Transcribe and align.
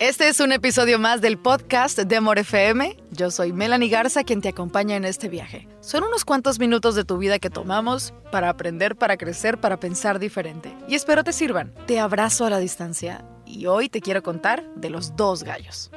Este 0.00 0.26
es 0.26 0.40
un 0.40 0.50
episodio 0.50 0.98
más 0.98 1.20
del 1.20 1.38
podcast 1.38 1.96
de 1.96 2.16
Amor 2.16 2.40
FM. 2.40 2.96
Yo 3.12 3.30
soy 3.30 3.52
Melanie 3.52 3.88
Garza, 3.88 4.24
quien 4.24 4.40
te 4.40 4.48
acompaña 4.48 4.96
en 4.96 5.04
este 5.04 5.28
viaje. 5.28 5.68
Son 5.80 6.02
unos 6.02 6.24
cuantos 6.24 6.58
minutos 6.58 6.96
de 6.96 7.04
tu 7.04 7.16
vida 7.16 7.38
que 7.38 7.48
tomamos 7.48 8.12
para 8.32 8.48
aprender, 8.48 8.96
para 8.96 9.16
crecer, 9.16 9.60
para 9.60 9.78
pensar 9.78 10.18
diferente. 10.18 10.76
Y 10.88 10.96
espero 10.96 11.22
te 11.22 11.32
sirvan. 11.32 11.72
Te 11.86 12.00
abrazo 12.00 12.44
a 12.44 12.50
la 12.50 12.58
distancia 12.58 13.24
y 13.46 13.66
hoy 13.66 13.88
te 13.88 14.00
quiero 14.00 14.24
contar 14.24 14.64
de 14.74 14.90
los 14.90 15.14
dos 15.14 15.44
gallos. 15.44 15.92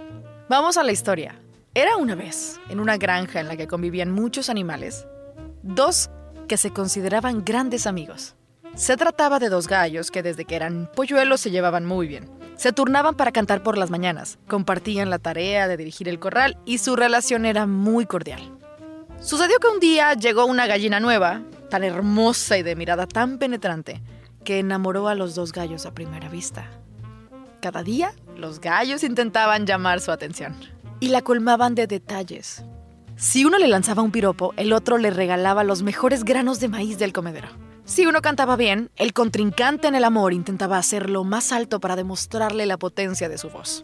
Vamos 0.48 0.78
a 0.78 0.84
la 0.84 0.92
historia. 0.92 1.42
Era 1.74 1.98
una 1.98 2.14
vez, 2.14 2.60
en 2.70 2.80
una 2.80 2.98
granja 2.98 3.40
en 3.40 3.48
la 3.48 3.58
que 3.58 3.68
convivían 3.68 4.12
muchos 4.12 4.52
animales, 4.52 5.08
dos 5.64 6.12
que 6.48 6.58
se 6.58 6.70
consideraban 6.70 7.44
grandes 7.44 7.88
amigos. 7.88 8.36
Se 8.76 8.96
trataba 8.96 9.40
de 9.40 9.50
dos 9.50 9.68
gallos 9.68 10.12
que 10.12 10.22
desde 10.22 10.46
que 10.46 10.56
eran 10.56 10.88
polluelos 10.96 11.42
se 11.42 11.50
llevaban 11.50 11.84
muy 11.84 12.08
bien. 12.08 12.37
Se 12.58 12.74
turnaban 12.74 13.16
para 13.16 13.32
cantar 13.32 13.62
por 13.62 13.78
las 13.78 13.92
mañanas, 13.92 14.40
compartían 14.48 15.12
la 15.12 15.20
tarea 15.20 15.68
de 15.68 15.78
dirigir 15.78 16.10
el 16.10 16.20
corral 16.20 16.58
y 16.66 16.80
su 16.80 16.96
relación 16.96 17.46
era 17.46 17.68
muy 17.68 18.08
cordial. 18.08 18.42
Sucedió 19.20 19.60
que 19.60 19.68
un 19.68 19.80
día 19.80 20.14
llegó 20.14 20.46
una 20.46 20.66
gallina 20.66 21.00
nueva, 21.00 21.44
tan 21.70 21.84
hermosa 21.84 22.58
y 22.58 22.64
de 22.64 22.76
mirada 22.76 23.06
tan 23.06 23.38
penetrante, 23.38 24.02
que 24.44 24.60
enamoró 24.60 25.08
a 25.08 25.16
los 25.16 25.36
dos 25.36 25.52
gallos 25.52 25.86
a 25.86 25.94
primera 25.94 26.30
vista. 26.30 26.66
Cada 27.62 27.84
día, 27.84 28.14
los 28.36 28.60
gallos 28.60 29.04
intentaban 29.04 29.68
llamar 29.68 30.02
su 30.02 30.12
atención 30.12 30.56
y 31.00 31.10
la 31.10 31.22
colmaban 31.22 31.76
de 31.76 31.86
detalles. 31.86 32.64
Si 33.18 33.46
uno 33.46 33.58
le 33.58 33.68
lanzaba 33.68 34.04
un 34.04 34.12
piropo, 34.12 34.54
el 34.58 34.72
otro 34.74 35.00
le 35.00 35.10
regalaba 35.10 35.64
los 35.64 35.82
mejores 35.82 36.24
granos 36.24 36.60
de 36.60 36.68
maíz 36.68 37.00
del 37.00 37.14
comedero. 37.14 37.48
Si 37.84 38.06
uno 38.06 38.22
cantaba 38.22 38.56
bien, 38.56 38.92
el 38.96 39.14
contrincante 39.14 39.88
en 39.88 39.96
el 39.96 40.04
amor 40.04 40.34
intentaba 40.34 40.78
hacerlo 40.78 41.24
más 41.24 41.52
alto 41.52 41.80
para 41.80 41.96
demostrarle 41.96 42.68
la 42.68 42.78
potencia 42.78 43.28
de 43.28 43.40
su 43.40 43.50
voz. 43.50 43.84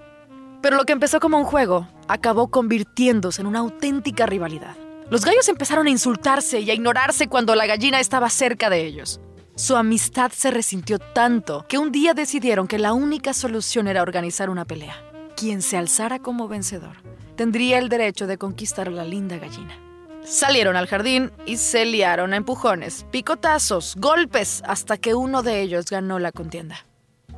Pero 0.62 0.78
lo 0.78 0.84
que 0.84 0.94
empezó 0.94 1.20
como 1.20 1.40
un 1.40 1.46
juego 1.46 1.88
acabó 2.08 2.52
convirtiéndose 2.52 3.42
en 3.42 3.48
una 3.48 3.60
auténtica 3.60 4.28
rivalidad. 4.28 4.76
Los 5.10 5.26
gallos 5.26 5.50
empezaron 5.50 5.88
a 5.88 5.90
insultarse 5.90 6.60
y 6.60 6.70
a 6.70 6.76
ignorarse 6.76 7.28
cuando 7.28 7.56
la 7.56 7.66
gallina 7.66 8.00
estaba 8.00 8.30
cerca 8.30 8.70
de 8.70 8.86
ellos. 8.86 9.20
Su 9.56 9.76
amistad 9.78 10.32
se 10.32 10.52
resintió 10.52 11.00
tanto 11.00 11.66
que 11.68 11.80
un 11.80 11.92
día 11.92 12.14
decidieron 12.14 12.68
que 12.68 12.78
la 12.78 12.94
única 12.94 13.34
solución 13.34 13.88
era 13.88 14.04
organizar 14.04 14.52
una 14.52 14.66
pelea. 14.66 14.96
Quien 15.36 15.64
se 15.64 15.78
alzara 15.78 16.20
como 16.20 16.48
vencedor 16.48 16.98
tendría 17.36 17.80
el 17.80 17.90
derecho 17.90 18.28
de 18.28 18.38
conquistar 18.38 18.88
a 18.88 18.92
la 18.92 19.06
linda 19.06 19.38
gallina. 19.38 19.78
Salieron 20.24 20.76
al 20.78 20.88
jardín 20.88 21.32
y 21.46 21.58
se 21.58 21.86
liaron 21.86 22.34
a 22.34 22.38
empujones, 22.38 23.06
picotazos, 23.12 23.96
golpes, 23.98 24.64
hasta 24.66 24.98
que 24.98 25.16
uno 25.16 25.44
de 25.44 25.62
ellos 25.62 25.86
ganó 25.86 26.18
la 26.18 26.32
contienda. 26.32 26.86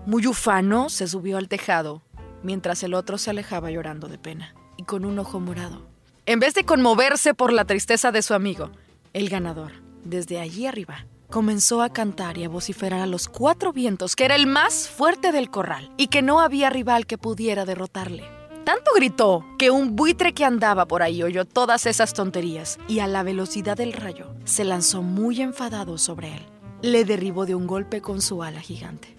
Muy 0.06 0.28
ufano 0.28 0.90
se 0.90 1.08
subió 1.08 1.38
al 1.38 1.48
tejado, 1.48 2.04
mientras 2.44 2.84
el 2.84 2.94
otro 2.94 3.18
se 3.18 3.32
alejaba 3.32 3.72
llorando 3.72 4.08
de 4.08 4.20
pena 4.20 4.54
y 4.78 4.84
con 4.84 5.04
un 5.04 5.18
ojo 5.18 5.40
morado. 5.40 5.88
En 6.28 6.40
vez 6.40 6.54
de 6.54 6.64
conmoverse 6.64 7.34
por 7.34 7.52
la 7.52 7.66
tristeza 7.66 8.12
de 8.12 8.22
su 8.22 8.34
amigo, 8.34 8.72
el 9.14 9.30
ganador, 9.30 9.72
desde 10.04 10.40
allí 10.40 10.68
arriba, 10.68 11.08
comenzó 11.30 11.82
a 11.82 11.90
cantar 11.90 12.38
y 12.38 12.44
a 12.44 12.50
vociferar 12.50 13.02
a 13.02 13.08
los 13.08 13.28
cuatro 13.28 13.74
vientos 13.74 14.16
que 14.16 14.26
era 14.26 14.36
el 14.36 14.46
más 14.46 14.88
fuerte 14.90 15.32
del 15.32 15.50
corral 15.50 15.92
y 15.98 16.08
que 16.08 16.22
no 16.22 16.40
había 16.40 16.70
rival 16.70 17.08
que 17.08 17.18
pudiera 17.18 17.66
derrotarle. 17.66 18.35
Tanto 18.66 18.92
gritó 18.96 19.46
que 19.60 19.70
un 19.70 19.96
buitre 19.96 20.34
que 20.34 20.44
andaba 20.44 20.88
por 20.88 21.04
ahí 21.04 21.22
oyó 21.22 21.46
todas 21.46 21.86
esas 21.86 22.14
tonterías 22.14 22.80
y 22.88 22.98
a 22.98 23.06
la 23.06 23.22
velocidad 23.22 23.78
del 23.78 23.94
rayo 23.94 24.34
se 24.44 24.66
lanzó 24.66 25.04
muy 25.04 25.40
enfadado 25.42 26.00
sobre 26.00 26.38
él. 26.38 26.46
Le 26.82 27.06
derribó 27.06 27.46
de 27.46 27.54
un 27.54 27.68
golpe 27.68 28.02
con 28.02 28.24
su 28.24 28.42
ala 28.42 28.60
gigante. 28.62 29.16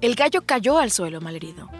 El 0.00 0.16
gallo 0.16 0.42
cayó 0.44 0.78
al 0.78 0.90
suelo 0.90 1.20
malherido 1.20 1.70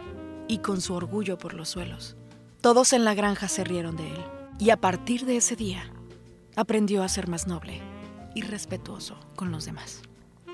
y 0.46 0.58
con 0.58 0.80
su 0.80 0.94
orgullo 0.94 1.36
por 1.36 1.54
los 1.54 1.68
suelos. 1.70 2.16
Todos 2.60 2.92
en 2.92 3.04
la 3.04 3.14
granja 3.14 3.48
se 3.48 3.64
rieron 3.64 3.96
de 3.96 4.06
él 4.06 4.24
y 4.60 4.70
a 4.70 4.76
partir 4.76 5.26
de 5.26 5.38
ese 5.38 5.56
día 5.56 5.92
aprendió 6.54 7.02
a 7.02 7.08
ser 7.08 7.26
más 7.26 7.48
noble 7.48 7.80
y 8.36 8.42
respetuoso 8.42 9.18
con 9.34 9.50
los 9.50 9.64
demás. 9.64 10.02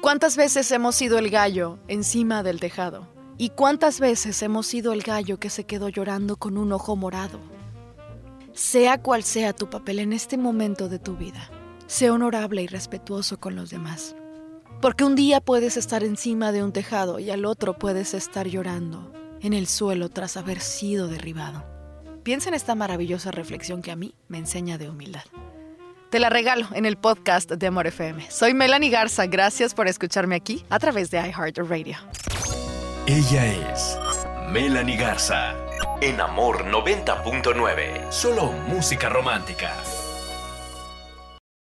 ¿Cuántas 0.00 0.38
veces 0.38 0.70
hemos 0.70 0.94
sido 0.94 1.18
el 1.18 1.28
gallo 1.28 1.78
encima 1.86 2.42
del 2.42 2.60
tejado? 2.60 3.14
¿Y 3.38 3.50
cuántas 3.50 4.00
veces 4.00 4.40
hemos 4.40 4.66
sido 4.66 4.94
el 4.94 5.02
gallo 5.02 5.38
que 5.38 5.50
se 5.50 5.64
quedó 5.64 5.90
llorando 5.90 6.36
con 6.36 6.56
un 6.56 6.72
ojo 6.72 6.96
morado? 6.96 7.38
Sea 8.54 9.02
cual 9.02 9.24
sea 9.24 9.52
tu 9.52 9.68
papel 9.68 9.98
en 9.98 10.14
este 10.14 10.38
momento 10.38 10.88
de 10.88 10.98
tu 10.98 11.18
vida, 11.18 11.50
sé 11.86 12.08
honorable 12.08 12.62
y 12.62 12.66
respetuoso 12.66 13.38
con 13.38 13.54
los 13.54 13.68
demás. 13.68 14.16
Porque 14.80 15.04
un 15.04 15.16
día 15.16 15.42
puedes 15.42 15.76
estar 15.76 16.02
encima 16.02 16.50
de 16.50 16.62
un 16.62 16.72
tejado 16.72 17.18
y 17.18 17.30
al 17.30 17.44
otro 17.44 17.76
puedes 17.76 18.14
estar 18.14 18.48
llorando 18.48 19.12
en 19.42 19.52
el 19.52 19.66
suelo 19.66 20.08
tras 20.08 20.38
haber 20.38 20.60
sido 20.60 21.06
derribado. 21.06 21.62
Piensa 22.22 22.48
en 22.48 22.54
esta 22.54 22.74
maravillosa 22.74 23.32
reflexión 23.32 23.82
que 23.82 23.90
a 23.90 23.96
mí 23.96 24.14
me 24.28 24.38
enseña 24.38 24.78
de 24.78 24.88
humildad. 24.88 25.24
Te 26.10 26.20
la 26.20 26.30
regalo 26.30 26.68
en 26.72 26.86
el 26.86 26.96
podcast 26.96 27.52
de 27.52 27.66
Amor 27.66 27.86
FM. 27.86 28.30
Soy 28.30 28.54
Melanie 28.54 28.88
Garza, 28.88 29.26
gracias 29.26 29.74
por 29.74 29.88
escucharme 29.88 30.36
aquí 30.36 30.64
a 30.70 30.78
través 30.78 31.10
de 31.10 31.18
iHeartRadio. 31.18 31.96
Ella 33.08 33.46
es 33.72 33.96
Melanie 34.48 34.96
Garza. 34.96 35.54
En 36.00 36.20
Amor 36.20 36.64
90.9. 36.64 38.10
Solo 38.10 38.50
música 38.50 39.08
romántica. 39.08 39.76